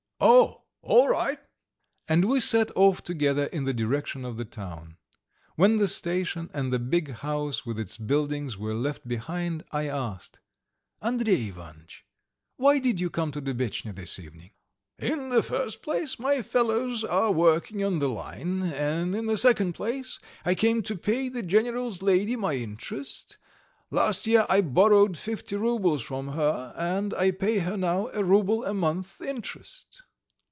[0.23, 1.39] "Oh, all right!"
[2.07, 4.97] And we set off together in the direction of the town.
[5.55, 10.39] When the station and the big house with its buildings were left behind I asked:
[11.01, 12.05] "Andrey Ivanitch,
[12.55, 14.51] why did you come to Dubetchnya this evening?"
[14.99, 19.73] "In the first place my fellows are working on the line, and in the second
[19.73, 23.37] place I came to pay the general's lady my interest.
[23.89, 28.63] Last year I borrowed fifty roubles from her, and I pay her now a rouble
[28.63, 30.03] a month interest."